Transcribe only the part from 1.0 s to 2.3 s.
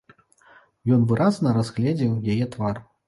выразна разгледзеў